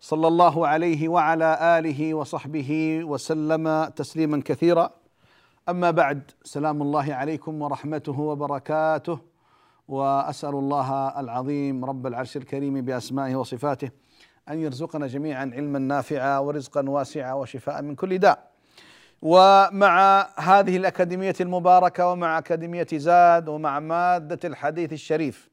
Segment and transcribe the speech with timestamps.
[0.00, 4.90] صلى الله عليه وعلى آله وصحبه وسلم تسليما كثيرا.
[5.68, 9.18] أما بعد سلام الله عليكم ورحمته وبركاته
[9.88, 13.90] وأسأل الله العظيم رب العرش الكريم بأسمائه وصفاته
[14.48, 18.50] أن يرزقنا جميعا علما نافعا ورزقا واسعا وشفاء من كل داء.
[19.22, 25.50] ومع هذه الأكاديمية المباركة ومع أكاديمية زاد ومع مادة الحديث الشريف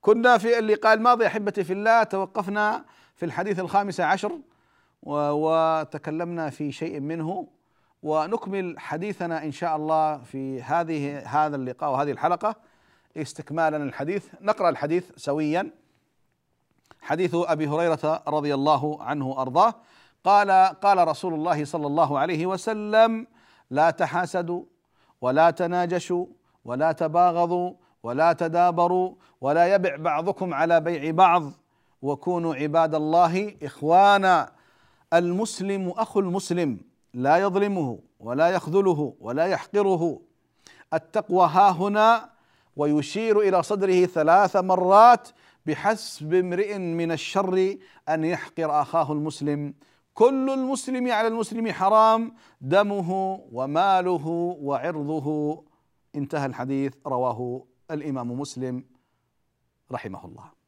[0.00, 2.84] كنا في اللقاء الماضي أحبتي في الله توقفنا
[3.20, 4.32] في الحديث الخامس عشر
[5.02, 7.46] وتكلمنا في شيء منه
[8.02, 12.56] ونكمل حديثنا إن شاء الله في هذه هذا اللقاء وهذه الحلقة.
[13.16, 15.70] استكمالا الحديث نقرأ الحديث سويا.
[17.00, 19.74] حديث أبي هريرة رضي الله عنه أرضاه
[20.24, 23.26] قال قال رسول الله صلى الله عليه وسلم
[23.70, 24.64] لا تحاسدوا
[25.20, 26.26] ولا تناجشوا
[26.64, 31.59] ولا تباغضوا ولا تدابروا ولا يبع بعضكم على بيع بعض.
[32.02, 34.52] وكونوا عباد الله إخوانا.
[35.12, 36.80] المسلم أخو المسلم
[37.14, 40.20] لا يظلمه ولا يخذله ولا يحقره.
[40.94, 42.30] التقوى ها هنا
[42.76, 45.28] ويشير إلى صدره ثلاث مرات
[45.66, 47.76] بحسب امرئ من الشر
[48.08, 49.74] أن يحقر أخاه المسلم.
[50.14, 54.26] كل المسلم على المسلم حرام دمه وماله
[54.60, 55.64] وعرضه.
[56.16, 58.84] انتهى الحديث رواه الإمام مسلم
[59.92, 60.59] رحمه الله.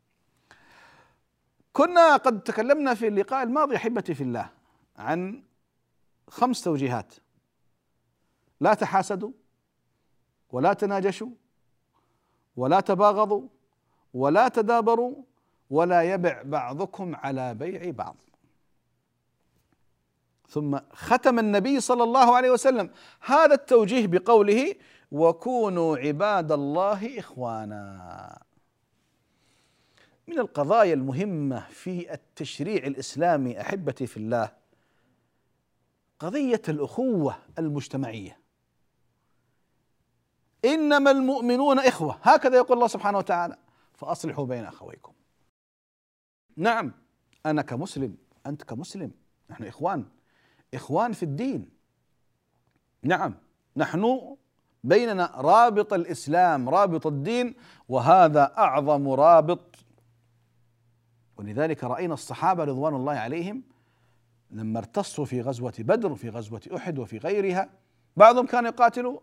[1.73, 4.51] كنا قد تكلمنا في اللقاء الماضي أحبتي في الله
[4.97, 5.43] عن
[6.29, 7.15] خمس توجيهات.
[8.61, 9.31] لا تحاسدوا
[10.51, 11.31] ولا تناجشوا
[12.57, 13.49] ولا تباغضوا
[14.15, 15.15] ولا تدابروا
[15.71, 18.17] ولا يبع بعضكم على بيع بعض.
[20.49, 22.91] ثم ختم النبي صلى الله عليه وسلم
[23.21, 24.75] هذا التوجيه بقوله
[25.13, 28.43] وكونوا عباد الله إخوانا.
[30.29, 34.53] من القضايا المهمة في التشريع الإسلامي أحبتي في الله
[36.19, 38.39] قضية الأخوة المجتمعية.
[40.65, 43.57] إنما المؤمنون إخوة هكذا يقول الله سبحانه وتعالى
[43.95, 45.13] فأصلحوا بين أخويكم.
[46.57, 46.93] نعم
[47.47, 48.17] أنا كمسلم
[48.47, 49.11] أنت كمسلم
[49.51, 50.05] نحن إخوان
[50.75, 51.71] إخوان في الدين.
[53.03, 53.35] نعم
[53.77, 54.37] نحن
[54.85, 57.55] بيننا رابط الإسلام رابط الدين
[57.89, 59.77] وهذا أعظم رابط
[61.37, 63.63] ولذلك رأينا الصحابة رضوان الله عليهم
[64.51, 67.71] لما ارتصوا في غزوة بدر وفي غزوة أحد وفي غيرها
[68.17, 69.19] بعضهم كان يقاتل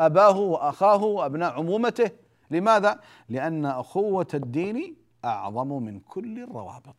[0.00, 2.10] أباه وأخاه وأبناء عمومته.
[2.50, 6.96] لماذا؟ لأن أخوة الدين أعظم من كل الروابط.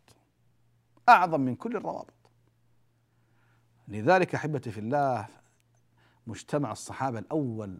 [1.09, 2.13] أعظم من كل الروابط.
[3.87, 5.27] لذلك أحبتي في الله
[6.27, 7.79] مجتمع الصحابة الأول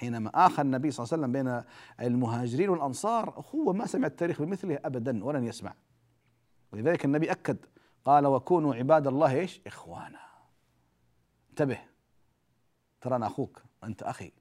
[0.00, 1.62] حينما اخى النبي صلى الله عليه وسلم بين
[2.06, 5.74] المهاجرين والأنصار اخوه ما سمع التاريخ بمثله ابدا ولن يسمع.
[6.72, 7.56] ولذلك النبي أكد
[8.04, 10.18] قال وكونوا عباد الله إيش؟ إخوانا.
[11.50, 11.78] انتبه
[13.00, 14.32] ترى أنا أخوك وانت أخي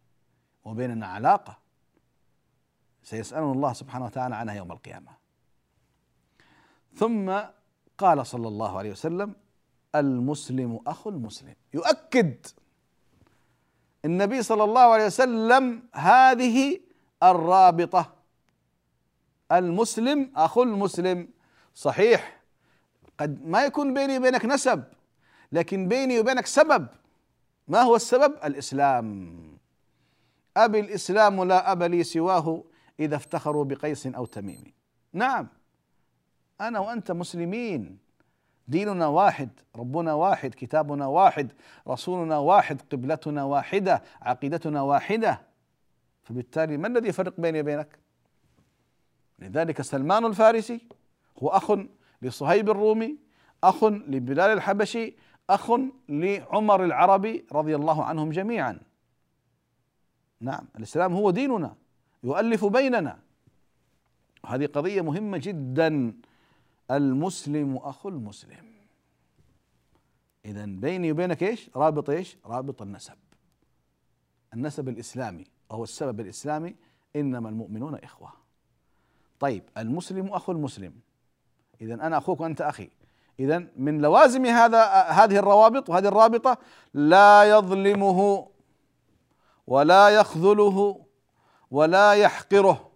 [0.64, 1.58] وبيننا علاقة.
[3.04, 5.12] سيسألنا الله سبحانه وتعالى عنها يوم القيامة.
[6.94, 7.40] ثم
[7.98, 9.36] قال صلى الله عليه وسلم
[9.96, 11.56] المسلم أخو المسلم.
[11.74, 12.46] يؤكد
[14.06, 16.80] النبي صلى الله عليه وسلم هذه
[17.24, 18.14] الرابطة.
[19.52, 21.28] المسلم أخو المسلم.
[21.76, 22.42] صحيح
[23.20, 24.84] قد ما يكون بيني وبينك نسب
[25.52, 26.88] لكن بيني وبينك سبب.
[27.68, 29.38] ما هو السبب؟ الإسلام.
[30.58, 32.64] أبي الإسلام لا أب لي سواه
[33.00, 34.74] إذا افتخروا بقيس أو تميم.
[35.14, 35.48] نعم
[36.62, 37.98] أنا وأنت مسلمين.
[38.70, 41.52] ديننا واحد ربنا واحد كتابنا واحد
[41.88, 45.42] رسولنا واحد قبلتنا واحدة عقيدتنا واحدة.
[46.24, 48.00] فبالتالي ما الذي يفرق بيني وبينك؟
[49.40, 50.82] لذلك سلمان الفارسي
[51.44, 51.72] هو أخ
[52.22, 53.18] لصهيب الرومي
[53.64, 55.16] أخ لبلال الحبشي
[55.50, 55.72] أخ
[56.10, 58.80] لعمر العربي رضي الله عنهم جميعا.
[60.42, 61.76] نعم الإسلام هو ديننا
[62.24, 63.20] يؤلف بيننا.
[64.46, 66.14] هذه قضية مهمة جدا.
[66.92, 68.66] المسلم أخو المسلم.
[70.46, 73.16] اذا بيني وبينك إيش؟ رابط إيش؟ رابط النسب.
[74.54, 76.76] النسب الإسلامي وهو السبب الإسلامي
[77.16, 78.34] إنما المؤمنون إخوة.
[79.40, 80.94] طيب المسلم أخو المسلم.
[81.82, 82.90] اذا أنا أخوك وأنت أخي.
[83.40, 86.58] اذا من لوازم هذا هذه الروابط وهذه الرابطة
[86.94, 88.48] لا يظلمه
[89.68, 91.06] ولا يخذله
[91.72, 92.89] ولا يحقره.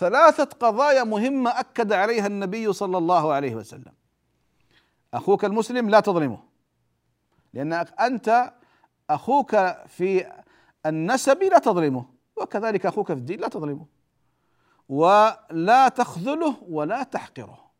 [0.00, 3.92] ثلاثة قضايا مهمة أكد عليها النبي صلى الله عليه وسلم.
[5.14, 6.42] أخوك المسلم لا تظلمه
[7.54, 8.52] لأنك أنت
[9.10, 9.56] أخوك
[9.86, 10.32] في
[10.86, 12.04] النسب لا تظلمه
[12.36, 13.86] وكذلك أخوك في الدين لا تظلمه
[14.88, 17.70] ولا تخذله ولا تحقره.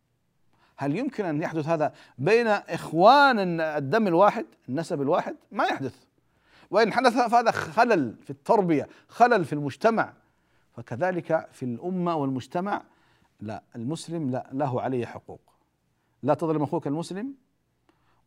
[0.76, 5.94] هل يمكن أن يحدث هذا بين إخوان الدم الواحد النسب الواحد؟ ما يحدث.
[6.70, 10.12] وإن حدث فهذا خلل في التربية خلل في المجتمع
[10.72, 12.82] فكذلك في الأمة والمجتمع
[13.40, 15.40] لا المسلم لا له عليه حقوق.
[16.22, 17.34] لا تظلم أخوك المسلم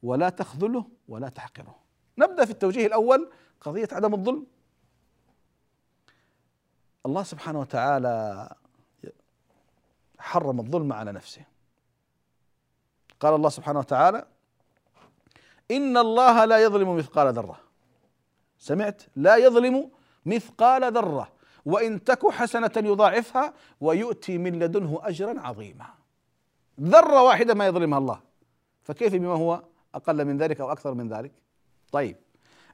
[0.03, 1.75] ولا تخذله ولا تحقره.
[2.17, 3.31] نبدأ في التوجيه الأول
[3.61, 4.45] قضية عدم الظلم.
[7.05, 8.55] الله سبحانه وتعالى
[10.19, 11.41] حرم الظلم على نفسه.
[13.19, 14.27] قال الله سبحانه وتعالى
[15.71, 17.59] إن الله لا يظلم مثقال ذرة.
[18.57, 19.91] سمعت؟ لا يظلم
[20.25, 21.31] مثقال ذرة.
[21.65, 25.85] وإن تك حسنة يضاعفها ويؤتي من لدنه أجرا عظيما.
[26.81, 28.19] ذرة واحدة ما يظلمها الله.
[28.83, 29.63] فكيف بما هو
[29.95, 31.31] أقل من ذلك أو أكثر من ذلك؟
[31.91, 32.17] طيب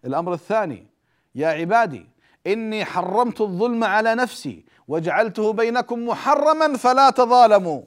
[0.06, 0.88] الأمر الثاني
[1.36, 2.10] يا عبادي
[2.48, 7.84] إني حرمت الظلم على نفسي وجعلته بينكم محرما فلا تظالموا.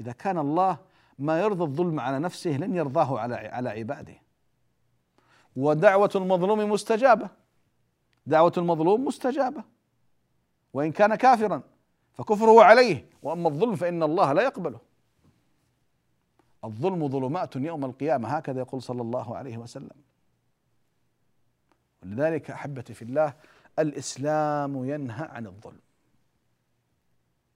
[0.00, 0.78] إذا كان الله
[1.18, 4.14] ما يرضى الظلم على نفسه لن يرضاه على على عباده.
[5.56, 7.28] ودعوة المظلوم مستجابة.
[8.26, 9.64] دعوة المظلوم مستجابة.
[10.72, 11.62] وإن كان كافرا
[12.12, 14.80] فكفره عليه وأما الظلم فإن الله لا يقبله.
[16.64, 19.96] الظلم ظلمات يوم القيامة هكذا يقول صلى الله عليه وسلم.
[22.02, 23.34] ولذلك أحبتي في الله
[23.78, 25.80] الإسلام ينهى عن الظلم.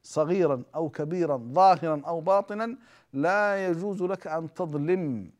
[0.02, 2.76] صغيرا أو كبيرا ظاهرا أو باطنا
[3.12, 5.30] لا يجوز لك أن تظلم.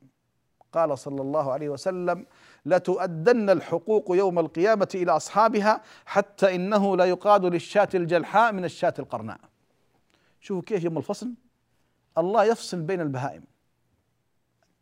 [0.73, 2.27] قال صلى الله عليه وسلم
[2.67, 9.39] لتؤدن الحقوق يوم القيامة إلى أصحابها حتى إنه لا يقاد للشاة الجلحاء من الشاة القرناء.
[10.41, 11.33] شوفوا كيف يوم الفصل
[12.19, 13.43] الله يفصل بين البهائم.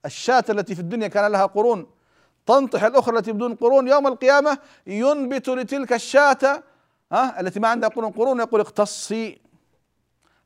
[0.06, 1.86] الشاة التي في الدنيا كان لها قرون
[2.46, 6.62] تنطح الأخرى التي بدون قرون يوم القيامة ينبت لتلك الشاة
[7.12, 9.40] ها التي ما عندها قرون قرون يقول اقتصي.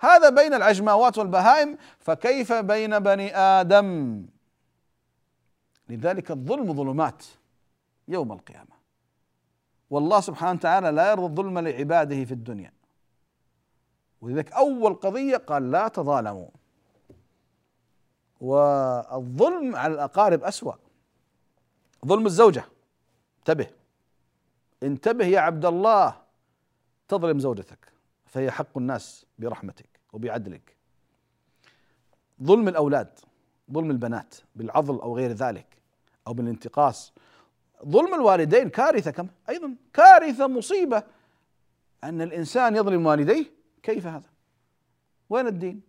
[0.00, 4.22] هذا بين العجماوات والبهائم فكيف بين بني آدم؟
[5.88, 7.24] لذلك الظلم ظلمات
[8.08, 8.82] يوم القيامة.
[9.90, 12.72] والله سبحانه وتعالى لا يرضى الظلم لعباده في الدنيا.
[14.20, 16.48] ولذلك أول قضية قال لا تظالموا.
[18.40, 20.74] والظلم على الأقارب أسوأ.
[22.06, 22.64] ظلم الزوجة.
[23.38, 23.70] انتبه.
[24.82, 26.22] انتبه يا عبد الله.
[27.08, 27.92] تظلم زوجتك.
[28.26, 30.76] فهي حق الناس برحمتك وبعدلك.
[32.42, 33.18] ظلم الأولاد.
[33.72, 35.66] ظلم البنات بالعضل أو غير ذلك
[36.26, 37.12] أو بالانتقاص.
[37.86, 41.02] ظلم الوالدين كارثة كم؟ أيضا كارثة مصيبة
[42.04, 43.52] أن الإنسان يظلم والديه.
[43.82, 44.30] كيف هذا؟
[45.30, 45.80] وين الدين؟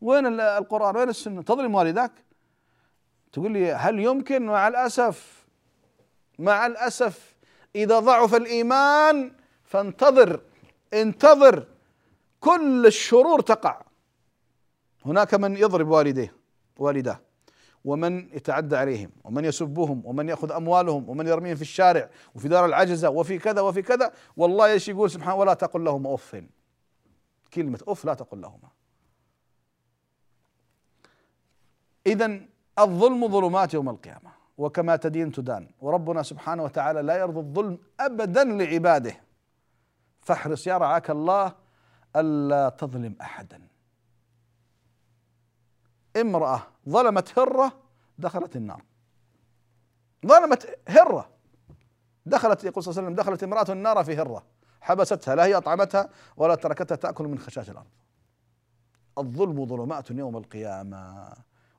[0.00, 2.12] وين القرآن؟ وين السنة؟ تظلم والداك؟
[3.32, 5.46] تقول لي هل يمكن مع الأسف
[6.38, 7.36] مع الأسف
[7.76, 9.32] إذا ضعف الإيمان
[9.64, 10.40] فانتظر
[10.94, 11.66] انتظر
[12.40, 13.82] كل الشرور تقع.
[15.06, 16.37] هناك من يضرب والديه.
[16.78, 17.20] والداه
[17.84, 23.10] ومن يتعدى عليهم ومن يسبهم ومن يأخذ أموالهم ومن يرميهم في الشارع وفي دار العجزة
[23.10, 26.44] وفي كذا وفي كذا والله إيش يقول؟ سبحانه ولا تقل لهما أف.
[27.54, 28.68] كلمة أف لا تقل لهما.
[32.06, 32.40] اذا
[32.78, 39.16] الظلم ظلمات يوم القيامة وكما تدين تدان وربنا سبحانه وتعالى لا يرضى الظلم ابدا لعباده.
[40.20, 41.52] فاحرص يا رعاك الله
[42.16, 43.77] ألا تظلم احدا.
[46.16, 47.72] امرأة ظلمت هرة
[48.18, 48.82] دخلت النار.
[50.26, 51.30] ظلمت هرة.
[52.26, 54.46] دخلت يقول صلى الله عليه وسلم دخلت امرأة النار في هرة.
[54.80, 57.90] حبستها لا هي أطعمتها ولا تركتها تأكل من خشاش الأرض.
[59.18, 61.32] الظلم ظلمات يوم القيامة.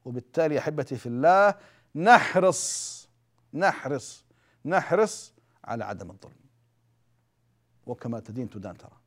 [0.06, 1.56] وبالتالي أحبتي في الله
[1.96, 3.10] نحرص
[3.54, 4.26] نحرص
[4.66, 5.34] نحرص
[5.64, 6.40] على عدم الظلم.
[7.86, 8.98] وكما تدين تدان ترى.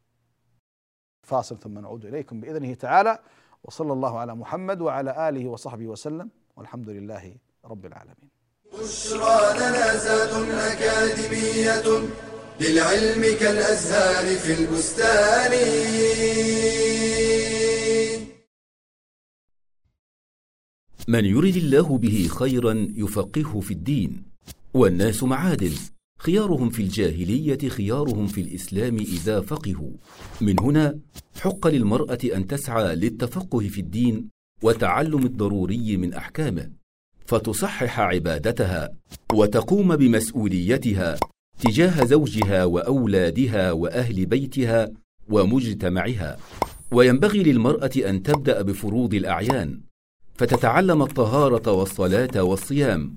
[1.23, 3.19] فاصل ثم نعود إليكم بإذنه تعالى.
[3.64, 8.31] وصلى الله على محمد وعلى آله وصحبه وسلم والحمد لله رب العالمين.
[8.73, 11.87] بشرى لنا زاد أكاديمية
[12.61, 15.52] للعلم كالأزهار في البستان.
[21.09, 24.23] من يرد الله به خيرا يفقهه في الدين
[24.75, 25.73] والناس معادن
[26.23, 29.91] خيارهم في الجاهلية خيارهم في الإسلام إذا فقهوا.
[30.41, 30.99] من هنا
[31.41, 34.29] حق للمرأة أن تسعى للتفقه في الدين
[34.62, 36.71] وتعلم الضروري من أحكامه
[37.26, 38.88] فتصحح عبادتها
[39.33, 41.17] وتقوم بمسؤوليتها
[41.59, 44.91] تجاه زوجها وأولادها وأهل بيتها
[45.29, 46.37] ومجتمعها.
[46.93, 49.81] وينبغي للمرأة أن تبدأ بفروض الأعيان
[50.35, 53.17] فتتعلم الطهارة والصلاة والصيام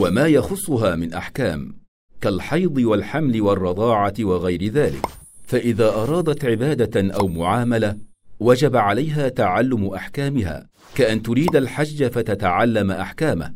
[0.00, 1.85] وما يخصها من أحكام.
[2.26, 5.06] كالحيض والحمل والرضاعة وغير ذلك.
[5.44, 7.96] فإذا أرادت عبادة أو معاملة
[8.40, 10.66] وجب عليها تعلم أحكامها.
[10.94, 13.52] كأن تريد الحج فتتعلم أحكامه.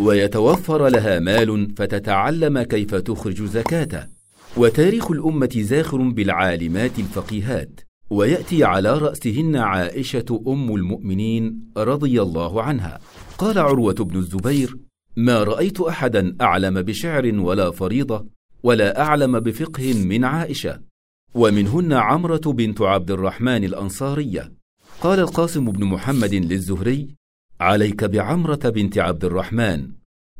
[0.00, 4.06] ويتوفر لها مال فتتعلم كيف تخرج زكاته
[4.56, 7.80] وتاريخ الأمة زاخر بالعالمات الفقيهات.
[8.10, 12.98] ويأتي على رأسهن عائشة أم المؤمنين رضي الله عنها.
[13.38, 14.76] قال عروة بن الزبير
[15.20, 18.26] ما رأيت احدا أعلم بشعر ولا فريضة
[18.62, 20.80] ولا أعلم بفقه من عائشة.
[21.34, 24.52] ومنهن عمرة بنت عبد الرحمن الأنصارية.
[25.00, 27.14] قال القاسم بن محمد للزهري
[27.60, 29.88] عليك بعمرة بنت عبد الرحمن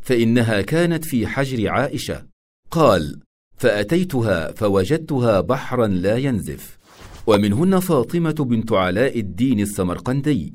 [0.00, 2.26] فإنها كانت في حجر عائشة.
[2.70, 3.20] قال
[3.56, 6.78] فأتيتها فوجدتها بحرا لا ينزف.
[7.26, 10.54] ومنهن فاطمة بنت علاء الدين السمرقندي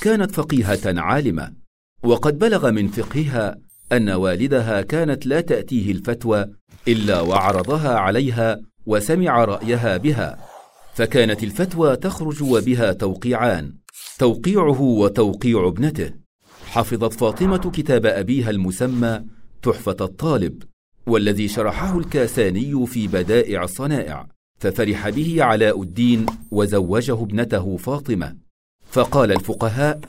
[0.00, 1.52] كانت فقيهة عالمة.
[2.02, 3.58] وقد بلغ من فقهها
[3.92, 6.46] أن والدها كانت لا تأتيه الفتوى
[6.88, 10.38] إلا وعرضها عليها وسمع رأيها بها
[10.94, 13.74] فكانت الفتوى تخرج وبها توقيعان
[14.18, 16.12] توقيعه وتوقيع ابنته.
[16.66, 19.20] حفظت فاطمة كتاب أبيها المسمى
[19.62, 20.62] تحفة الطالب
[21.06, 24.26] والذي شرحه الكاساني في بدائع الصنائع
[24.58, 28.36] ففرح به علاء الدين وزوجه ابنته فاطمة.
[28.90, 30.00] فقال الفقهاء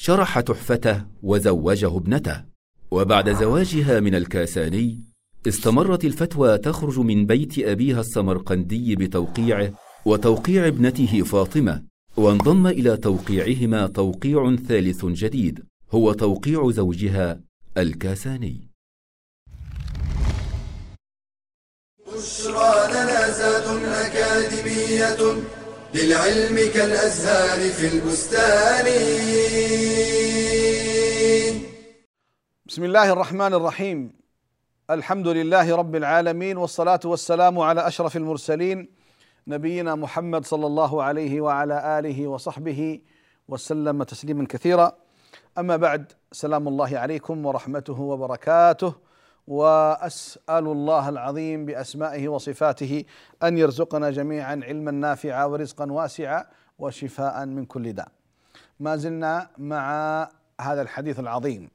[0.00, 2.44] شرح تحفته وزوجه ابنته.
[2.90, 5.02] وبعد زواجها من الكاساني
[5.48, 9.72] استمرت الفتوى تخرج من بيت أبيها السمرقندي بتوقيعه
[10.04, 11.82] وتوقيع ابنته فاطمة
[12.16, 17.40] وانضم إلى توقيعهما توقيع ثالث جديد هو توقيع زوجها
[17.78, 18.70] الكاساني.
[22.06, 25.57] بشرى لنا أكاديمية.
[25.94, 28.86] للعلم كالأزهار في البستان.
[32.66, 34.12] بسم الله الرحمن الرحيم.
[34.90, 38.88] الحمد لله رب العالمين والصلاة والسلام على أشرف المرسلين
[39.46, 43.00] نبينا محمد صلى الله عليه وعلى آله وصحبه
[43.48, 44.92] وسلم تسليما كثيرا.
[45.58, 49.07] أما بعد سلام الله عليكم ورحمته وبركاته.
[49.48, 53.04] وأسأل الله العظيم بأسمائه وصفاته
[53.42, 56.44] أن يرزقنا جميعا علما نافعا ورزقا واسعا
[56.78, 58.08] وشفاء من كل داء.
[58.80, 59.82] ما زلنا مع
[60.60, 61.70] هذا الحديث العظيم.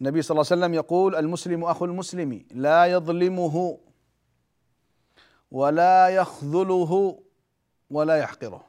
[0.00, 3.78] النبي صلى الله عليه وسلم يقول: المسلم أخو المسلم لا يظلمه
[5.50, 7.18] ولا يخذله
[7.90, 8.64] ولا يحقره.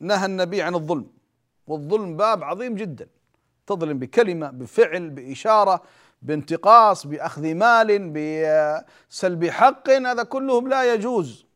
[0.00, 1.06] نهى النبي عن الظلم
[1.66, 3.08] والظلم باب عظيم جدا
[3.66, 5.82] تظلم بكلمة بفعل بإشارة
[6.22, 8.12] بانتقاص بأخذ مال
[9.10, 11.46] بسلب حق هذا كله لا يجوز.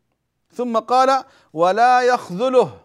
[0.53, 2.81] ثم قال ولا يخذله.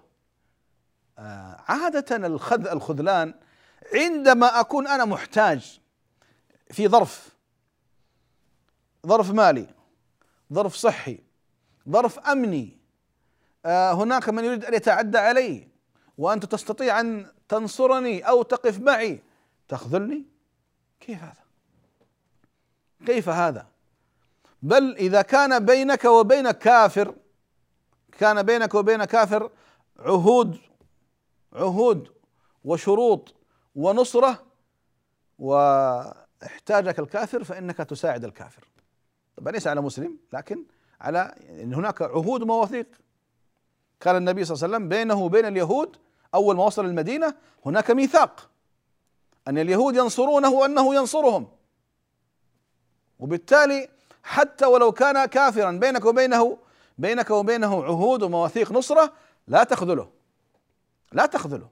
[1.19, 3.33] آه، عادة الخذ الخذلان
[3.93, 5.79] عندما أكون أنا محتاج
[6.71, 7.29] في ظرف
[9.07, 9.67] ظرف مالي
[10.53, 11.19] ظرف صحي
[11.89, 12.77] ظرف أمني
[13.65, 15.67] آه، هناك من يريد أن يتعدى علي
[16.17, 19.24] وأنت تستطيع أن تنصرني أو تقف معي
[19.67, 20.25] تخذلني؟
[21.00, 21.49] كيف هذا؟
[23.06, 23.68] كيف هذا؟
[24.62, 27.15] بل إذا كان بينك وبين كافر
[28.12, 29.51] كان بينك وبين كافر
[30.00, 30.58] عهود
[31.53, 32.10] عهود
[32.63, 33.36] وشروط
[33.75, 34.44] ونصرة
[35.39, 38.68] واحتاجك الكافر فإنك تساعد الكافر.
[39.38, 40.65] طبعا ليس على مسلم لكن
[41.01, 42.88] على إن هناك عهود ومواثيق.
[44.00, 45.98] كان النبي صلى الله عليه وسلم بينه وبين اليهود
[46.34, 48.50] أول ما وصل المدينة هناك ميثاق
[49.48, 51.48] أن اليهود ينصرونه وأنه ينصرهم.
[53.20, 53.90] وبالتالي
[54.24, 56.58] حتى ولو كان كافرا بينك وبينه
[56.98, 59.14] بينك وبينه عهود ومواثيق نصرة
[59.48, 60.10] لا تخذله.
[61.12, 61.70] لا تخذله.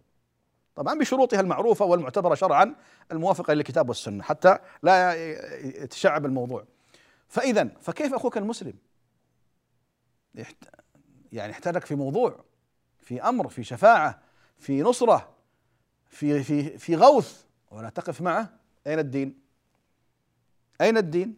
[0.76, 2.76] طبعا بشروطها المعروفة والمعتبرة شرعا
[3.12, 5.14] الموافقة للكتاب والسنة حتى لا
[5.66, 6.66] يتشعب الموضوع.
[7.28, 8.74] فإذا فكيف أخوك المسلم؟
[11.32, 12.44] يعني يحتاجك في موضوع
[13.00, 14.20] في أمر في شفاعة
[14.60, 15.30] في نصرة
[16.10, 18.50] في في في غوث ولا تقف معه؟
[18.88, 19.47] أين الدين؟
[20.82, 21.36] أين الدين؟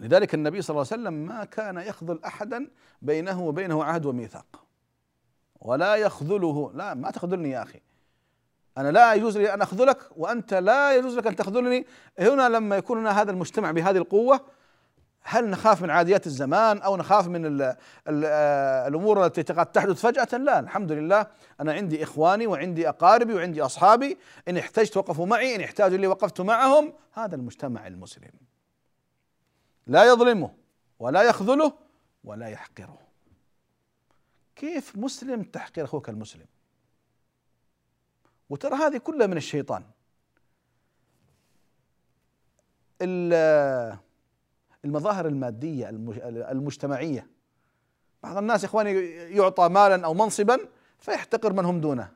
[0.00, 2.70] لذلك النبي صلى الله عليه وسلم ما كان يخذل أحدا
[3.02, 4.64] بينه وبينه عهد وميثاق.
[5.60, 7.80] ولا يخذله لا ما تخذلني يا أخي.
[8.78, 11.86] أنا لا يجوز لي أن أخذلك وأنت لا يجوز لك أن تخذلني.
[12.18, 14.40] هنا لما يكون لنا هذا المجتمع بهذه القوة
[15.28, 17.62] هل نخاف من عاديات الزمان أو نخاف من ال
[18.08, 21.26] ال آه، الأمور التي قد تحدث فجأة؟ لا الحمد لله.
[21.60, 24.18] أنا عندي إخواني وعندي أقاربي وعندي أصحابي.
[24.48, 26.92] إن احتجت وقفوا معي إن احتاجوا لي وقفت معهم.
[27.12, 28.30] هذا المجتمع المسلم.
[29.86, 30.54] لا يظلمه
[30.98, 31.72] ولا يخذله
[32.24, 32.98] ولا يحقره.
[34.56, 36.46] كيف مسلم تحقير أخوك المسلم؟
[38.50, 39.84] وترى هذه كلها من الشيطان.
[44.86, 45.88] المظاهر المادية
[46.50, 47.26] المجتمعية.
[48.22, 48.92] بعض الناس يا إخواني
[49.36, 50.58] يعطى مالا أو منصبا
[50.98, 52.12] فيحتقر من هم دونه.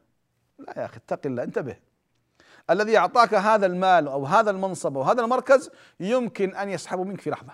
[0.59, 1.77] لا يا أخي اتق الله انتبه.
[2.71, 7.31] الذي أعطاك هذا المال أو هذا المنصب أو هذا المركز يمكن أن يسحبه منك في
[7.31, 7.53] لحظة.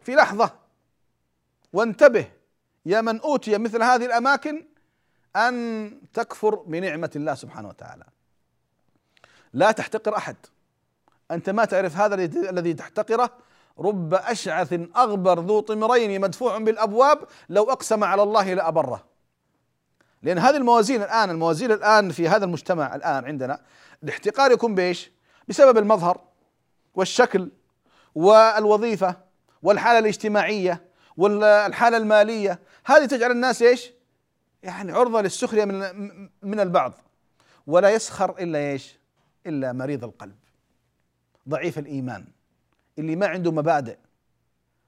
[0.00, 0.50] في لحظة.
[1.72, 2.30] وانتبه
[2.86, 4.66] يا من أوتي مثل هذه الأماكن
[5.36, 8.04] أن تكفر بنعمة الله سبحانه وتعالى.
[9.52, 10.36] لا تحتقر أحد.
[11.30, 13.30] أنت ما تعرف هذا الذي تحتقره
[13.78, 19.04] رب أشعث أغبر ذو طمرين مدفوع بالأبواب لو أقسم على الله لأبره.
[20.22, 23.60] لأن هذه الموازين الآن الموازين الآن في هذا المجتمع الآن عندنا
[24.02, 25.10] الاحتقار يكون بإيش؟
[25.48, 26.20] بسبب المظهر
[26.94, 27.50] والشكل
[28.14, 29.16] والوظيفة
[29.62, 30.84] والحالة الاجتماعية
[31.16, 32.58] والحالة المالية.
[32.84, 33.92] هذه تجعل الناس إيش؟
[34.62, 36.92] يعني عرضة للسخرية من من البعض.
[37.66, 38.98] ولا يسخر إلا إيش؟
[39.46, 40.36] إلا مريض القلب
[41.48, 42.26] ضعيف الإيمان.
[42.98, 43.96] اللي ما عنده مبادئ.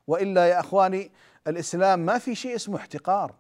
[0.07, 1.11] وإلا يا أخواني
[1.47, 3.35] الإسلام ما في شيء اسمه احتقار.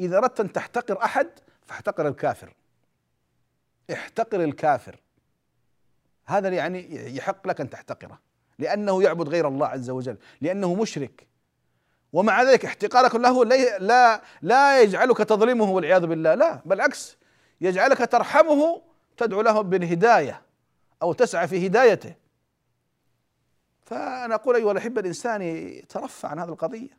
[0.00, 1.28] إذا أردت أن تحتقر أحد
[1.66, 2.54] فاحتقر الكافر.
[3.92, 5.00] احتقر الكافر.
[6.26, 8.18] هذا يعني يحق لك أن تحتقره.
[8.58, 11.26] لأنه يعبد غير الله عز وجل لأنه مشرك.
[12.12, 13.44] ومع ذلك احتقارك له
[13.78, 16.34] لا لا يجعلك تظلمه والعياذ بالله.
[16.34, 17.16] لا بالعكس
[17.60, 18.82] يجعلك ترحمه
[19.16, 20.42] تدعو له بالهداية
[21.02, 22.14] أو تسعى في هدايته.
[23.82, 26.98] فأنا أقول أيها الأحبة الإنسان يترفع عن هذه القضية.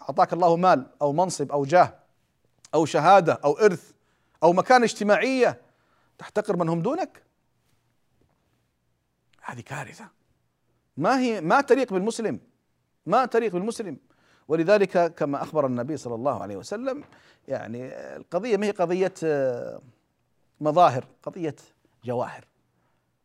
[0.00, 1.94] أعطاك الله مال أو منصب أو جاه
[2.74, 3.92] أو شهادة أو إرث
[4.42, 5.60] أو مكانة اجتماعية
[6.18, 7.22] تحتقر من هم دونك.
[9.42, 10.08] هذه كارثة.
[10.96, 12.40] ما هي ما تليق بالمسلم
[13.06, 13.96] ما تليق بالمسلم.
[14.48, 17.04] ولذلك كما أخبر النبي صلى الله عليه وسلم
[17.48, 19.14] يعني القضية ما هي قضية
[20.60, 21.56] مظاهر قضية
[22.04, 22.44] جواهر.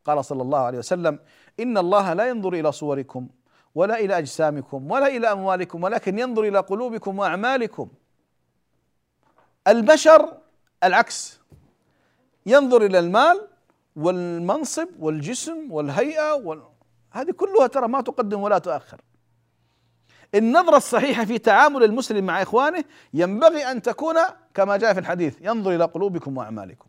[0.05, 1.19] قال صلى الله عليه وسلم
[1.59, 3.27] ان الله لا ينظر إلى صوركم
[3.75, 7.89] ولا إلى اجسامكم ولا إلى اموالكم ولكن ينظر إلى قلوبكم واعمالكم.
[9.67, 10.37] البشر
[10.83, 11.39] العكس.
[12.45, 13.47] ينظر إلى المال
[13.95, 16.63] والمنصب والجسم والهيئة وال...
[17.11, 19.01] هذه كلها ترى ما تقدم ولا تؤخر.
[20.35, 24.15] النظرة الصحيحة في تعامل المسلم مع إخوانه ينبغي أن تكون
[24.53, 26.87] كما جاء في الحديث ينظر إلى قلوبكم وأعمالكم.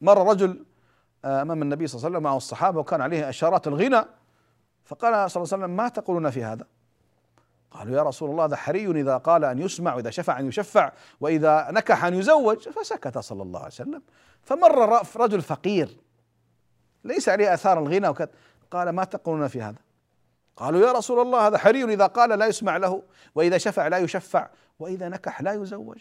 [0.00, 0.64] مر رجل
[1.24, 4.04] أمام النبي صلى الله عليه وسلم معه الصحابة وكان عليه إشارات الغنى
[4.84, 6.66] فقال صلى الله عليه وسلم ما تقولون في هذا؟
[7.70, 11.68] قالوا يا رسول الله هذا حري إذا قال أن يسمع وإذا شفع أن يشفع وإذا
[11.70, 14.02] نكح أن يزوج فسكت صلى الله عليه وسلم
[14.42, 15.96] فمر رجل فقير
[17.04, 18.30] ليس عليه آثار الغنى وكذا
[18.70, 19.78] قال ما تقولون في هذا؟
[20.56, 23.02] قالوا يا رسول الله هذا حري إذا قال لا يسمع له
[23.34, 25.98] وإذا شفع لا يشفع وإذا نكح لا يزوج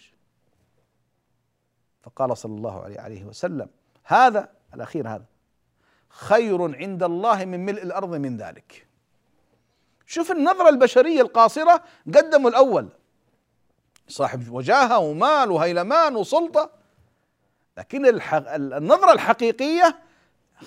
[2.01, 3.69] فقال صلى الله عليه وسلم
[4.03, 5.25] هذا الأخير هذا.
[6.09, 8.87] خير عند الله من ملء الأرض من ذلك.
[10.05, 12.89] شوف النظرة البشرية القاصرة قدموا الأول.
[14.07, 16.69] صاحب وجاهة ومال وهيلمان وسلطة.
[17.77, 19.99] لكن الحق النظرة الحقيقية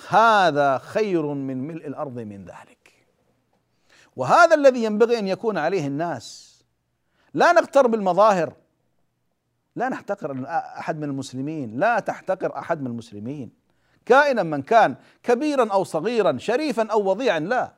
[0.08, 2.92] هذا خير من ملء الأرض من ذلك.
[4.16, 6.58] وهذا الذي ينبغي أن يكون عليه الناس.
[7.34, 8.52] لا نغتر بالمظاهر.
[9.76, 11.78] لا نحتقر أحد من المسلمين.
[11.78, 13.61] لا تحتقر أحد من المسلمين.
[14.06, 17.72] كائنا من كان كبيرا أو صغيرا شريفا أو وضيعا لا.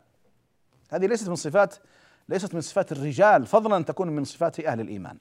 [0.90, 1.74] هذه ليست من صفات
[2.28, 5.18] ليست من صفات الرجال فضلا ان تكون من صفات أهل الإيمان.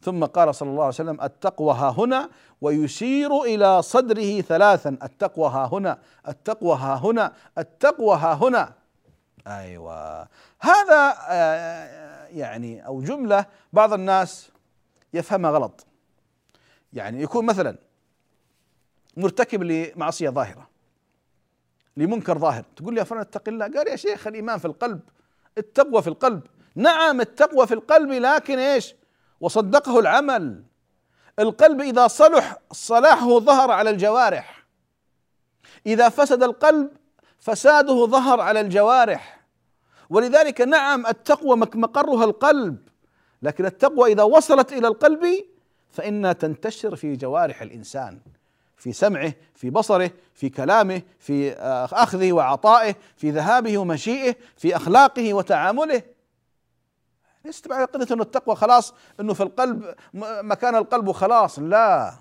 [0.00, 5.70] ثم قال صلى الله عليه وسلم التقوى ها هنا ويشير إلى صدره ثلاثا التقوى ها
[5.72, 5.98] هنا
[6.28, 8.72] التقوى ها هنا التقوى ها هنا.
[9.46, 10.28] أيوه.
[10.60, 14.50] هذا آه، يعني أو جملة بعض الناس
[15.14, 15.86] يفهمها غلط.
[16.92, 17.76] يعني يكون مثلا
[19.16, 20.68] مرتكب لمعصية ظاهرة
[21.96, 22.64] لمنكر ظاهر.
[22.76, 23.64] تقول لي يا فلان اتق الله.
[23.66, 25.00] قال يا شيخ الإيمان في القلب
[25.58, 26.42] التقوى في القلب.
[26.74, 28.94] نعم التقوى في القلب لكن إيش؟
[29.40, 30.62] وصدقه العمل.
[31.38, 34.66] القلب إذا صلح صلاحه ظهر على الجوارح.
[35.86, 36.90] إذا فسد القلب
[37.38, 39.40] فساده ظهر على الجوارح.
[40.10, 42.88] ولذلك نعم التقوى مقرها القلب.
[43.42, 45.44] لكن التقوى إذا وصلت إلى القلب
[45.90, 48.20] فإنها تنتشر في جوارح الإنسان.
[48.76, 55.34] في سمعه في بصره في كلامه في آه، أخذه وعطائه في ذهابه ومشيئه في أخلاقه
[55.34, 56.02] وتعامله.
[57.44, 62.14] ليست بعقيدة إنه التقوى خلاص إنه في القلب مكان القلب وخلاص لا.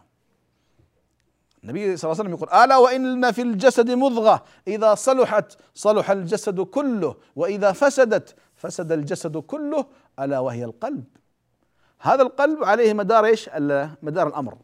[1.63, 6.61] النبي صلى الله عليه وسلم يقول ألا وإن في الجسد مضغة؟ إذا صلحت صلح الجسد
[6.61, 9.85] كله وإذا فسدت فسد الجسد كله
[10.19, 11.03] ألا وهي القلب.
[11.99, 13.49] هذا القلب عليه مدار إيش؟
[14.01, 14.57] مدار الأمر.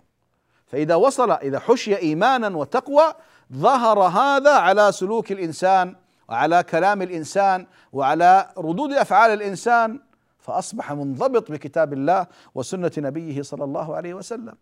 [0.72, 3.14] فإذا وصل إذا حشي إيمانا وتقوى
[3.54, 5.96] ظهر هذا على سلوك الإنسان
[6.30, 10.00] وعلى كلام الإنسان وعلى ردود أفعال الإنسان
[10.40, 14.58] فأصبح منضبط بكتاب الله وسنة نبيه صلى الله عليه وسلم.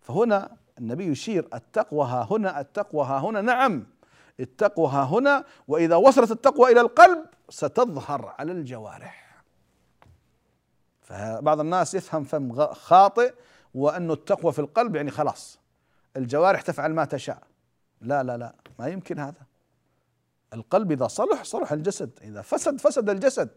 [0.00, 3.86] فهنا النبي يشير التقوى ها هنا التقوى ها هنا نعم
[4.40, 9.42] التقوى ها هنا وإذا وصلت التقوى إلى القلب ستظهر على الجوارح.
[11.02, 13.34] فبعض الناس يفهم فهم خاطئ
[13.74, 15.58] وانه التقوى في القلب يعني خلاص.
[16.16, 17.42] الجوارح تفعل ما تشاء.
[18.00, 19.42] لا لا لا ما يمكن هذا.
[20.54, 22.10] القلب إذا صلح صلح الجسد.
[22.22, 23.50] إذا فسد فسد الجسد.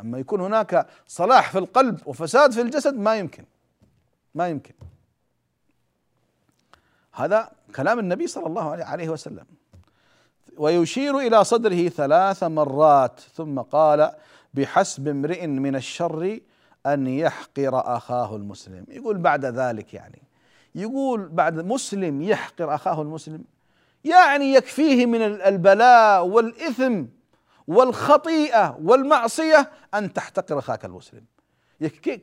[0.00, 3.44] أما يكون هناك صلاح في القلب وفساد في الجسد ما يمكن.
[4.34, 4.74] ما يمكن.
[7.12, 9.46] هذا كلام النبي صلى الله عليه وسلم.
[10.56, 14.12] ويشير إلى صدره ثلاث مرات ثم قال
[14.54, 16.40] بحسب امرئ من الشر
[16.86, 18.84] أن يحقر أخاه المسلم.
[18.88, 20.22] يقول بعد ذلك يعني.
[20.74, 23.44] يقول بعد مسلم يحقر أخاه المسلم.
[24.04, 27.04] يعني يكفيه من البلاء والإثم
[27.68, 31.24] والخطيئة والمعصية أن تحتقر أخاك المسلم.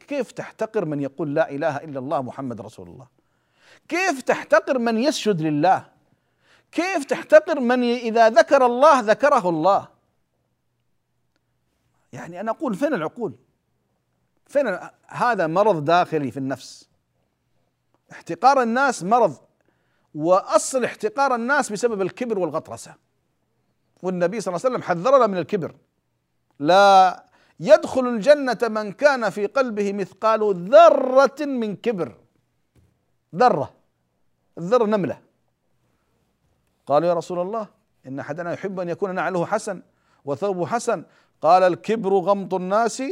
[0.07, 3.07] كيف تحتقر من يقول لا إله إلا الله محمد رسول الله؟
[3.87, 5.85] كيف تحتقر من يسجد لله؟
[6.71, 9.87] كيف تحتقر من إذا ذكر الله ذكره الله؟
[12.13, 13.33] يعني أنا أقول فين العقول؟
[14.51, 16.89] فين هذا مرض داخلي في النفس.
[18.11, 19.37] احتقار الناس مرض
[20.15, 22.95] وأصل احتقار الناس بسبب الكبر والغطرسة.
[24.01, 25.75] والنبي صلى الله عليه وسلم حذرنا من الكبر.
[26.59, 27.23] لا
[27.59, 32.17] يدخل الجنة من كان في قلبه مثقال ذرة من كبر.
[33.35, 33.73] ذرة
[34.57, 35.21] الذرة نملة.
[36.85, 37.67] قالوا يا رسول الله
[38.07, 39.81] إن أحدنا يحب أن يكون نعله حسن
[40.25, 41.03] وثوبه حسن.
[41.41, 43.03] قال الكبر غمط الناس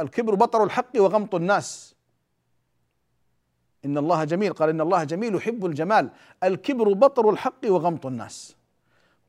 [0.00, 1.94] الكبر بطر الحق وغمط الناس.
[3.84, 4.52] إن الله جميل.
[4.52, 6.10] قال إن الله جميل يحب الجمال.
[6.42, 8.56] الكبر بطر الحق وغمط الناس.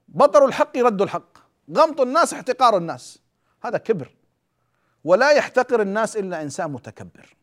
[0.07, 1.37] بطر الحق رد الحق.
[1.75, 3.19] غمط الناس احتقار الناس.
[3.63, 4.15] هذا كبر.
[5.03, 7.35] ولا يحتقر الناس إلا إنسان متكبر.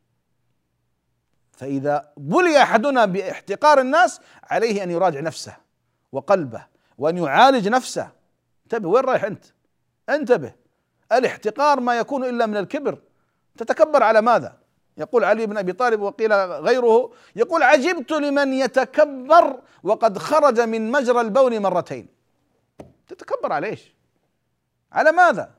[1.52, 5.56] فإذا بلي أحدنا باحتقار الناس عليه أن يراجع نفسه
[6.12, 6.66] وقلبه
[6.98, 8.12] وأن يعالج نفسه.
[8.64, 9.44] انتبه وين رايح أنت؟
[10.08, 10.61] انتبه.
[11.12, 12.98] الاحتقار ما يكون إلا من الكبر
[13.56, 14.56] تتكبر على ماذا
[14.96, 21.20] يقول علي بن أبي طالب وقيل غيره يقول عجبت لمن يتكبر وقد خرج من مجرى
[21.20, 22.08] البول مرتين
[23.08, 23.94] تتكبر على إيش؟
[24.92, 25.50] على ماذا؟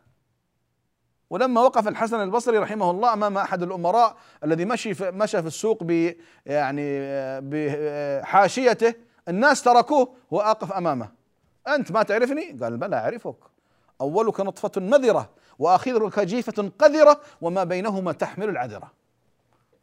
[1.30, 5.84] ولما وقف الحسن البصري رحمه الله أمام أحد الأمراء الذي مشي في مشى في السوق
[5.84, 6.14] ب
[6.46, 7.00] يعني
[7.42, 8.94] بحاشيته
[9.28, 11.12] الناس تركوه وأقف أمامه
[11.68, 13.36] أنت ما تعرفني؟ قال بلى أعرفك
[14.02, 18.92] أولك نطفة مذره واخرك جيفه قذرة وما بينهما تحمل العذرة.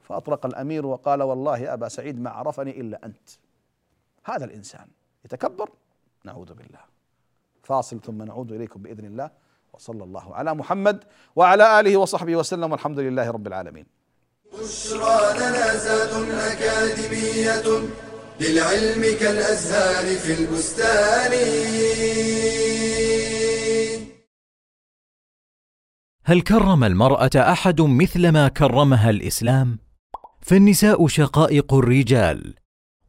[0.03, 3.29] فأطرق الأمير وقال والله أبا سعيد ما عرفني إلا أنت.
[4.25, 4.87] هذا الإنسان
[5.25, 5.71] يتكبر.
[6.25, 6.81] نعوذ بالله.
[7.63, 9.31] فاصل ثم نعود إليكم بإذن الله.
[9.73, 11.05] وصلى الله على محمد
[11.37, 12.73] وعلى آله وصحبه وسلم.
[12.73, 13.87] والحمد لله رب العالمين.
[14.53, 17.89] بشرى لنا زاد أكاديمية
[18.41, 21.33] للعلم كالأزهار في البستان.
[26.31, 29.79] هل كرم المرأة أحد مثل ما كرمها الإسلام؟
[30.41, 32.55] فالنساء شقائق الرجال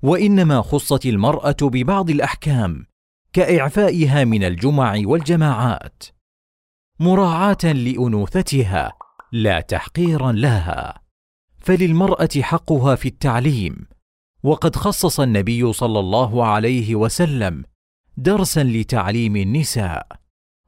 [0.02, 2.86] وإنما خصت المرأة ببعض الأحكام
[3.34, 6.04] كإعفائها من الجمع والجماعات
[7.00, 8.92] مراعاة لأنوثتها
[9.32, 11.02] لا تحقيرا لها.
[11.60, 13.88] فللمرأة حقها في التعليم
[14.44, 17.64] وقد خصص النبي صلى الله عليه وسلم
[18.18, 20.21] درسا لتعليم النساء.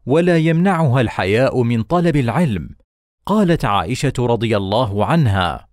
[0.06, 2.70] ولا يمنعها الحياء من طلب العلم.
[3.26, 5.68] قالت عائشة رضي الله عنها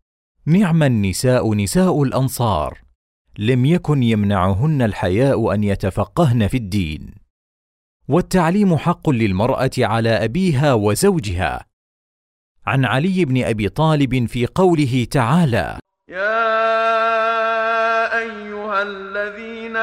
[0.46, 2.78] نعم النساء نساء الأنصار
[3.38, 7.14] لم يكن يمنعهن الحياء أن يتفقهن في الدين.
[8.08, 11.70] والتعليم حق للمرأة على أبيها وزوجها.
[12.66, 16.58] عن علي بن أبي طالب في قوله تعالى يا
[18.18, 19.76] أيها الذين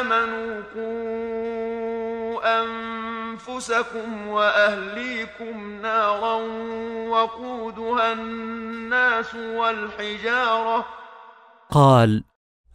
[0.00, 2.60] آمنوا قوا
[3.54, 6.34] أنفسكم وأهليكم نارا
[7.08, 10.86] وقودها الناس والحجارة.
[11.70, 12.24] قال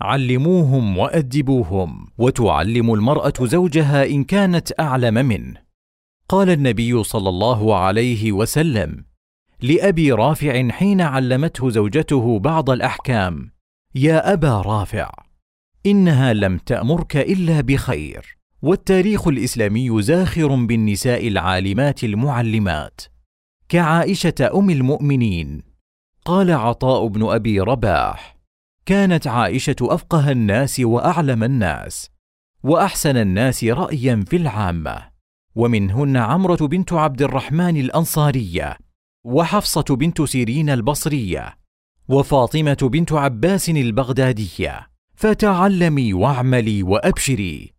[0.01, 5.61] علموهم وأدبوهم وتعلم المرأة زوجها إن كانت أعلم منه.
[6.29, 9.05] قال النبي صلى الله عليه وسلم
[9.61, 13.51] لأبي رافع حين علمته زوجته بعض الأحكام
[13.95, 15.11] يا أبا رافع
[15.85, 18.38] إنها لم تأمرك إلا بخير.
[18.61, 23.01] والتاريخ الإسلامي زاخر بالنساء العالمات المعلمات.
[23.69, 25.61] كعائشة أم المؤمنين.
[26.25, 28.37] قال عطاء بن أبي رباح
[28.85, 32.09] كانت عائشة أفقه الناس وأعلم الناس
[32.63, 35.09] وأحسن الناس رايا في العامة.
[35.55, 38.77] ومنهن عمرة بنت عبد الرحمن الأنصارية
[39.25, 41.57] وحفصة بنت سيرين البصرية
[42.09, 44.89] وفاطمة بنت عباس البغدادية.
[45.15, 47.78] فتعلمي واعملي وأبشري.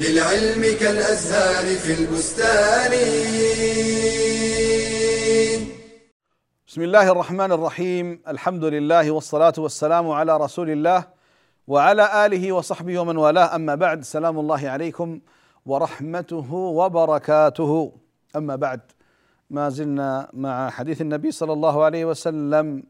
[0.00, 2.92] للعلم كالأزهار في البستان.
[6.68, 8.22] بسم الله الرحمن الرحيم.
[8.28, 11.04] الحمد لله والصلاة والسلام على رسول الله
[11.66, 13.54] وعلى آله وصحبه ومن والاه.
[13.54, 15.20] أما بعد سلام الله عليكم
[15.66, 17.92] ورحمته وبركاته.
[18.36, 18.80] أما بعد
[19.50, 22.82] ما زلنا مع حديث النبي صلى الله عليه وسلم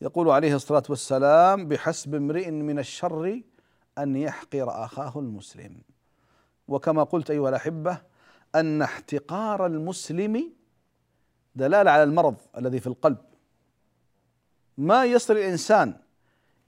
[0.00, 3.40] يقول عليه الصلاة والسلام بحسب امرئ من الشر
[3.98, 5.76] أن يحقر أخاه المسلم.
[6.68, 7.98] وكما قلت أيها الأحبة
[8.54, 10.52] أن احتقار المسلم
[11.54, 13.18] دلالة على المرض الذي في القلب.
[14.78, 15.94] ما يصل الإنسان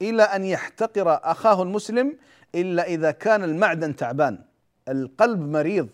[0.03, 2.19] إلى أن يحتقر أخاه المسلم
[2.55, 4.45] إلا إذا كان المعدن تعبان.
[4.89, 5.89] القلب مريض.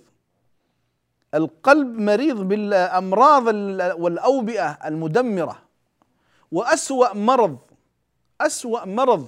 [1.34, 3.46] القلب مريض بالأمراض
[4.00, 5.62] والأوبئة المدمرة.
[6.52, 7.58] وأسوأ مرض
[8.40, 9.26] أسوأ مرض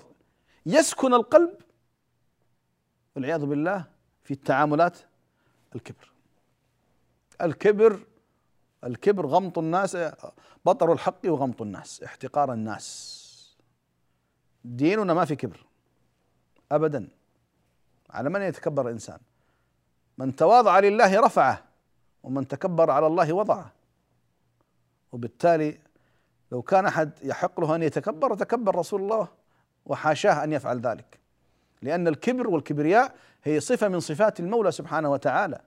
[0.67, 1.51] يسكن القلب
[3.17, 3.85] والعياذ بالله
[4.25, 4.99] في التعاملات
[5.75, 6.13] الكبر.
[7.41, 8.01] الكبر
[8.85, 9.97] الكبر غمط الناس
[10.67, 13.57] بطر الحق وغمط الناس احتقار الناس.
[14.65, 15.67] ديننا ما في كبر
[16.73, 17.09] ابدا.
[18.11, 19.19] على من يتكبر الإنسان؟
[20.19, 21.65] من تواضع لله رفعه
[22.23, 23.73] ومن تكبر على الله وضعه.
[25.13, 25.79] وبالتالي
[26.53, 29.29] لو كان أحد يحق له أن يتكبر تكبر رسول الله
[29.87, 31.24] وحاشاه أن يفعل ذلك.
[31.85, 33.13] لأن الكبر والكبرياء
[33.45, 35.61] هي صفة من صفات المولى سبحانه وتعالى.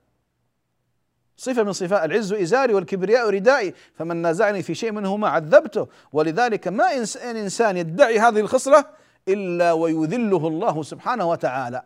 [1.38, 5.88] صفة من صفات العز إزاري والكبرياء ردائي فمن نازعني في شيء منهما عذبته.
[6.14, 8.86] ولذلك ما إنسان, إنسان يدعي هذه الخصلة
[9.28, 11.82] إلا ويذله الله سبحانه وتعالى.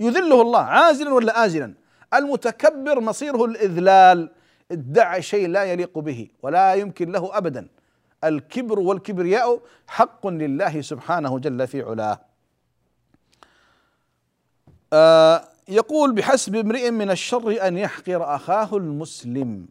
[0.00, 1.74] يذله الله عازلا ولا آزلا؟
[2.14, 4.30] المتكبر مصيره الإذلال
[4.70, 7.68] ادعى شيء لا يليق به ولا يمكن له أبدا.
[8.24, 12.25] الكبر والكبرياء حق لله سبحانه جل في علاه.
[15.68, 19.68] يقول بحسب امرئ من الشر أن يحقر أخاه المسلم.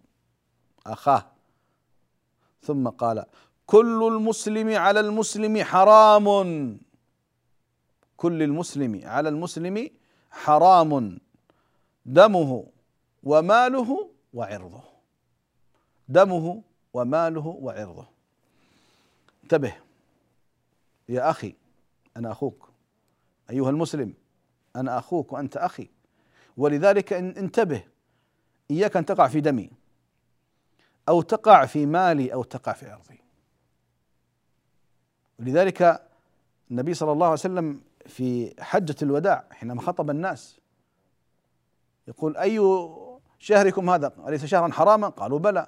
[0.87, 1.25] أخاه.
[2.63, 3.25] ثم قال
[3.65, 6.25] كل المسلم على المسلم حرام.
[8.17, 9.89] كل المسلم على المسلم
[10.31, 11.19] حرام.
[12.05, 12.65] دمه
[13.23, 14.81] وماله وعرضه.
[16.09, 16.61] دمه
[16.93, 18.05] وماله وعرضه.
[19.43, 19.75] انتبه.
[21.09, 21.53] يا أخي
[22.17, 22.69] أنا أخوك.
[23.49, 24.13] أيها المسلم.
[24.75, 25.89] أنا أخوك وأنت أخي.
[26.57, 27.83] ولذلك انتبه
[28.71, 29.71] إياك أن تقع في دمي
[31.09, 33.19] أو تقع في مالي أو تقع في عرضي
[35.39, 36.07] ولذلك
[36.71, 40.59] النبي صلى الله عليه وسلم في حجة الوداع حينما خطب الناس
[42.07, 42.59] يقول أي
[43.39, 45.67] شهركم هذا؟ أليس شهرا حراما؟ قالوا بلى.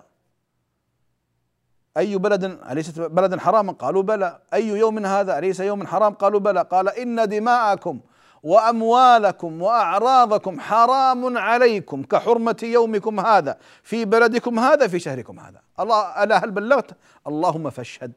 [1.97, 4.41] أي بلد؟ أليست بلدا حراما؟ قالوا بلى.
[4.53, 6.61] أي يوم هذا؟ أليس يوم حرام؟ قالوا بلى.
[6.61, 7.99] قال إن دماءكم
[8.47, 15.61] وأموالكم وأعراضكم حرام عليكم كحرمة يومكم هذا في بلدكم هذا في شهركم هذا.
[15.79, 18.13] الله ألا هل بلغت؟ اللهم فاشهد.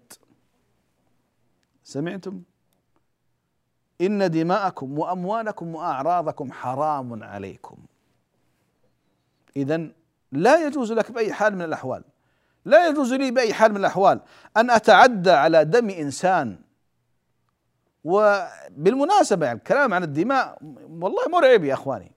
[1.85, 2.43] سمعتم؟
[4.01, 7.77] إن دماءكم وأموالكم وأعراضكم حرام عليكم.
[9.57, 9.89] اذا
[10.33, 12.03] لا يجوز لك بأي حال من الأحوال.
[12.65, 14.21] لا يجوز لي بأي حال من الأحوال
[14.57, 16.59] أن أتعدى على دم إنسان
[18.05, 20.59] وبالمناسبة يعني الكلام عن الدماء
[21.01, 22.13] والله مرعب يا أخواني.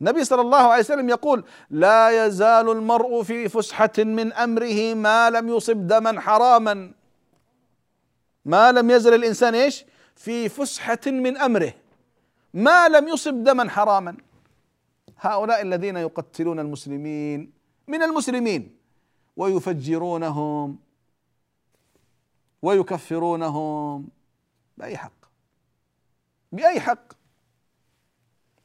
[0.00, 5.48] النبي صلى الله عليه وسلم يقول لا يزال المرء في فسحة من أمره ما لم
[5.48, 6.92] يصب دما حراما.
[8.44, 9.84] ما لم يزل الإنسان إيش؟
[10.16, 11.72] في فسحة من أمره
[12.54, 14.16] ما لم يصب دما حراما.
[15.20, 17.52] هؤلاء الذين يقتلون المسلمين
[17.88, 18.76] من المسلمين
[19.36, 20.78] ويفجرونهم
[22.62, 24.08] ويكفرونهم
[24.78, 25.12] بأي حق.
[26.52, 27.12] بأي حق.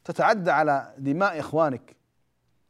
[0.03, 1.95] تتعدى على دماء إخوانك.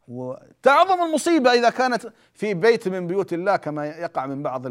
[0.07, 4.63] وتعظم المصيبة إذا كانت في بيت من بيوت الله كما يقع من بعض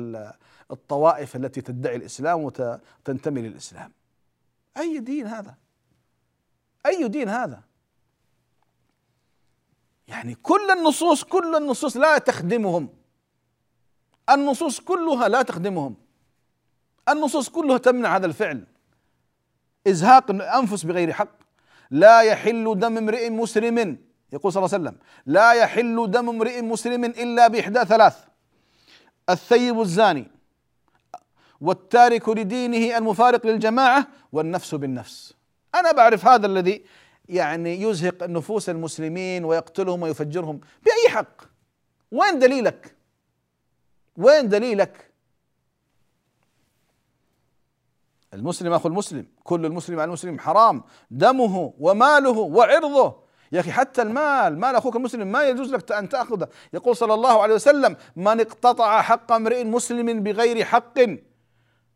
[0.70, 3.92] الطوائف التي تدعي الإسلام وتنتمي للإسلام.
[4.76, 5.54] أي دين هذا؟
[6.86, 7.62] أي دين هذا؟
[10.08, 12.88] يعني كل النصوص كل النصوص لا تخدمهم.
[14.30, 16.01] النصوص كلها لا تخدمهم.
[17.08, 18.64] النصوص كلها تمنع هذا الفعل.
[19.86, 21.42] إزهاق الأنفس بغير حق.
[21.90, 23.98] لا يحل دم امرئ مسلم
[24.32, 28.24] يقول صلى الله عليه وسلم لا يحل دم امرئ مسلم إلا بإحدى ثلاث
[29.30, 30.30] الثيب الزاني
[31.60, 35.34] والتارك لدينه المفارق للجماعة والنفس بالنفس.
[35.74, 36.84] أنا بعرف هذا الذي
[37.28, 41.42] يعني يزهق نفوس المسلمين ويقتلهم ويفجرهم بأي حق.
[42.12, 42.96] وين دليلك؟
[44.16, 45.11] وين دليلك؟
[48.34, 50.82] المسلم أخو المسلم كل المسلم على المسلم حرام.
[51.10, 53.22] دمه وماله وعرضه.
[53.52, 56.48] يا أخي حتى المال مال أخوك المسلم ما يجوز لك أن تأخذه.
[56.72, 60.98] يقول صلى الله عليه وسلم من اقتطع حق امرئ مسلم بغير حق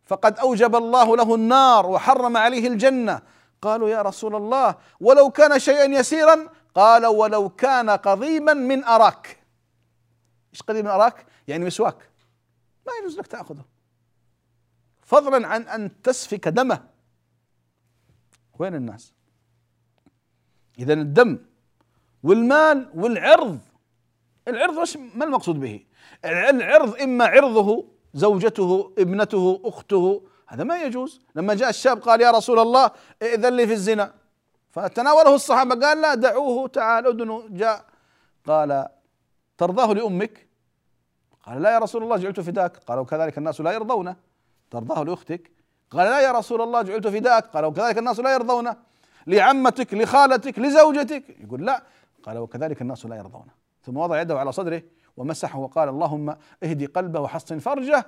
[0.05, 3.23] فقد أوجب الله له النار وحرم عليه الجنة.
[3.63, 6.49] قالوا يا رسول الله ولو كان شيئا يسيرا.
[6.75, 9.43] قال ولو كان قضيما من أراك.
[10.53, 12.11] إيش قضيب من أراك؟ يعني مسواك.
[12.87, 13.76] ما يجوز لك تأخذه.
[15.07, 16.85] فضلا عن أن تسفك دمه.
[18.59, 19.13] وين الناس؟
[20.79, 21.39] اذا الدم
[22.23, 23.59] والمال والعرض.
[24.49, 25.87] العرض وش ما المقصود به؟
[26.25, 30.23] العرض إما عرضه زوجته ابنته أخته.
[30.47, 31.21] هذا ما يجوز.
[31.35, 32.91] لما جاء الشاب قال يا رسول الله
[33.23, 34.15] ائذن لي في الزنا.
[34.71, 37.85] فتناوله الصحابة قال لا دعوه تعال ادنوا جاء
[38.47, 38.89] قال
[39.59, 40.47] ترضاه لأمك؟
[41.43, 42.77] قال لا يا رسول الله جعلت فداك.
[42.77, 44.17] قال وكذلك الناس لا يرضونه
[44.71, 45.51] ترضاه لأختك؟
[45.91, 48.77] قال لا يا رسول الله جعلت فداك قال وكذلك الناس لا يرضونه
[49.27, 51.25] لعمتك لخالتك لزوجتك.
[51.41, 51.83] يقول لا.
[52.23, 53.53] قال وكذلك الناس لا يرضونه
[53.83, 54.83] ثم وضع يده على صدره
[55.17, 58.07] ومسحه وقال اللهم اهدي قلبه وحصن فرجه.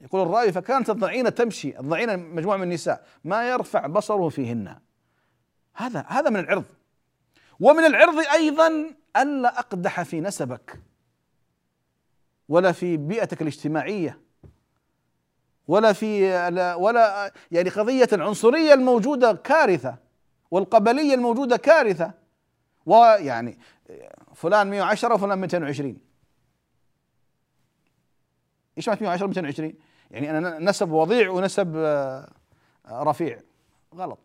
[0.00, 1.78] يقول الراوي فكانت الضعينة تمشي.
[1.78, 3.06] الضعينة مجموعة من النساء.
[3.24, 4.78] ما يرفع بصره فيهن.
[5.74, 6.64] هذا هذا من العرض.
[7.60, 10.80] ومن العرض أيضا ألا أقدح في نسبك
[12.48, 14.18] ولا في بيئتك الاجتماعية.
[15.68, 16.24] ولا في
[16.78, 19.96] ولا يعني قضية العنصرية الموجودة كارثة
[20.50, 22.22] والقبلية الموجودة كارثة.
[22.86, 23.58] ويعني
[24.34, 25.96] فلان 110 وفلان 220
[28.78, 29.74] إيش معنى 110 220
[30.10, 32.28] يعني أنا نسب وضيع ونسب آه،
[32.90, 33.40] رفيع.
[33.94, 34.18] غلط.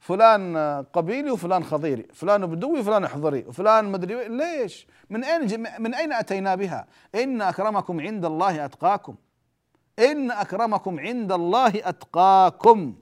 [0.00, 0.56] فلان
[0.92, 6.54] قبيلي وفلان خضيري فلان بدوي وفلان حضري وفلان مدري ليش؟ من أين من أين أتينا
[6.54, 9.14] بها؟ إن أكرمكم عند الله أتقاكم.
[9.98, 12.94] إن أكرمكم عند الله أتقاكم.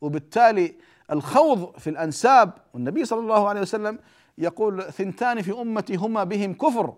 [0.00, 0.74] وبالتالي
[1.10, 3.98] الخوض في الأنساب والنبي صلى الله عليه وسلم
[4.38, 6.94] يقول ثنتان في أمتي هما بهم كفر.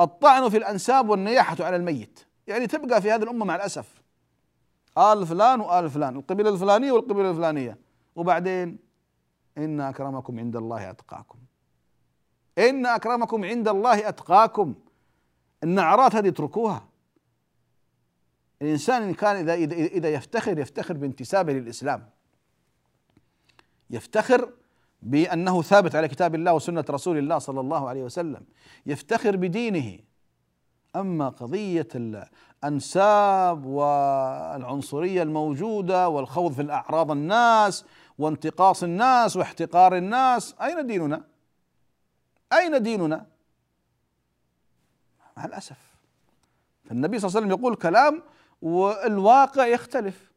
[0.00, 2.20] الطعن في الأنساب والنياحة على الميت.
[2.46, 4.02] يعني تبقى في هذه الأمة مع الأسف.
[4.98, 7.78] آل فلان وآل فلان القبيلة الفلانية والقبيلة الفلانية.
[8.16, 8.78] وبعدين
[9.58, 11.38] إن أكرمكم عند الله أتقاكم.
[12.58, 14.74] إن أكرمكم عند الله أتقاكم.
[15.62, 16.93] النعرات هذه اتركوها.
[18.62, 22.08] الإنسان إن كان إذا إذا إذا يفتخر يفتخر بانتسابه للإسلام
[23.90, 24.52] يفتخر
[25.02, 28.44] بأنه ثابت على كتاب الله وسنة رسول الله صلى الله عليه وسلم
[28.86, 29.98] يفتخر بدينه
[30.96, 37.84] أما قضية الأنساب والعنصرية الموجودة والخوض في الأعراض الناس
[38.18, 41.24] وانتقاص الناس واحتقار الناس أين ديننا؟
[42.52, 43.26] أين ديننا؟
[45.36, 45.78] مع الأسف
[46.84, 48.22] فالنبي صلى الله عليه وسلم يقول كلام
[48.64, 50.32] والواقع يختلف.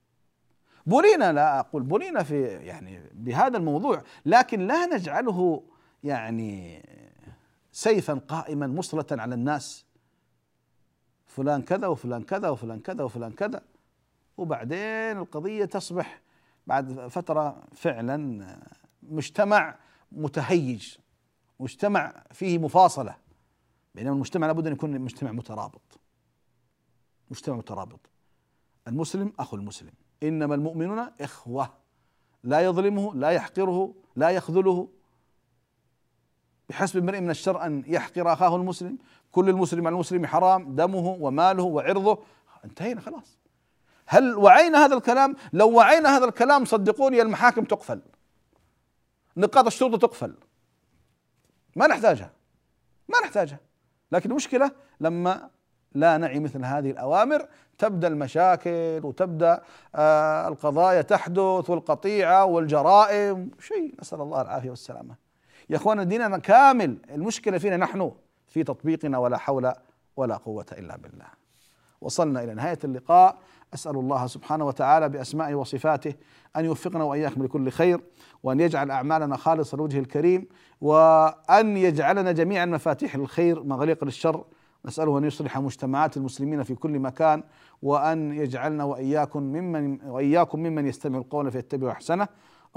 [0.85, 5.63] بلينا لا أقول بلينا في يعني بهذا الموضوع لكن لا نجعله
[6.03, 6.83] يعني
[7.71, 9.85] سيفا قائما مسلطا على الناس.
[11.25, 13.61] فلان كذا وفلان كذا وفلان كذا وفلان كذا.
[14.37, 16.21] وبعدين القضية تصبح
[16.67, 18.45] بعد فترة فعلا
[19.03, 19.75] مجتمع
[20.11, 20.97] متهيج
[21.59, 23.15] مجتمع فيه مفاصلة.
[23.95, 25.99] بينما المجتمع لابد أن يكون مجتمع مترابط.
[27.31, 27.99] مجتمع مترابط.
[28.87, 29.91] المسلم أخو المسلم.
[30.23, 31.73] إنما المؤمنون إخوة.
[32.43, 34.87] لا يظلمه لا يحقره لا يخذله.
[36.69, 38.97] بحسب امرئ من الشر أن يحقر أخاه المسلم.
[39.31, 42.23] كل المسلم على المسلم حرام دمه وماله وعرضه.
[42.65, 43.39] انتهينا خلاص.
[44.05, 48.01] هل وعينا هذا الكلام؟ لو وعينا هذا الكلام صدقوني المحاكم تقفل.
[49.37, 50.35] نقاط الشرطة تقفل.
[51.75, 52.31] ما نحتاجها.
[53.07, 53.59] ما نحتاجها.
[54.11, 55.49] لكن المشكلة لما
[55.95, 57.47] لا نعي مثل هذه الأوامر.
[57.77, 59.61] تبدأ المشاكل وتبدأ
[59.95, 63.51] آه القضايا تحدث والقطيعة والجرائم.
[63.59, 65.15] شيء نسأل الله العافية والسلامة.
[65.69, 66.97] يا اخوانا ديننا كامل.
[67.11, 68.11] المشكلة فينا نحن
[68.47, 69.73] في تطبيقنا ولا حول
[70.17, 71.27] ولا قوة إلا بالله.
[72.01, 73.37] وصلنا إلى نهاية اللقاء.
[73.73, 76.13] أسأل الله سبحانه وتعالى بأسمائه وصفاته
[76.55, 78.01] أن يوفقنا وإياكم لكل خير
[78.43, 80.47] وأن يجعل أعمالنا خالصة لوجهه الكريم
[80.81, 84.43] وأن يجعلنا جميعا مفاتيح الخير مغاليق للشر
[84.85, 87.43] نسأله أن يصلح مجتمعات المسلمين في كل مكان
[87.81, 92.27] وأن يجعلنا وإياكم ممن وإياكم ممن يستمع القول فيتبع أحسنه.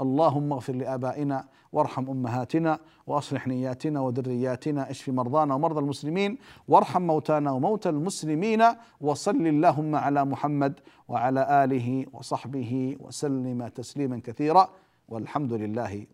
[0.01, 6.37] اللهم اغفر لآبائنا وارحم أمهاتنا وأصلح نياتنا وذرياتنا اشف مرضانا ومرضى المسلمين
[6.67, 8.63] وارحم موتانا وموتى المسلمين
[9.01, 10.73] وصل اللهم على محمد
[11.07, 14.69] وعلى آله وصحبه وسلم تسليما كثيرا.
[15.09, 16.05] والحمد لله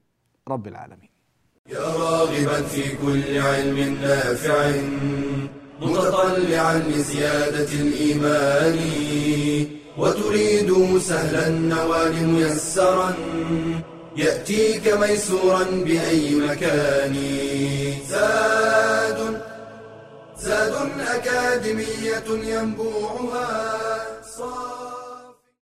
[0.47, 1.09] رب العالمين.
[1.69, 5.66] يا راغبا في كل علم نافع.
[5.81, 8.79] متطلعا لزيادة الإيمان
[9.97, 13.13] وتريد سهلا النوال ميسرا
[14.17, 17.15] يأتيك ميسورا بأي مكان.
[18.09, 19.41] زاد
[20.39, 23.77] زاد أكاديمية ينبوعها
[24.37, 24.66] صار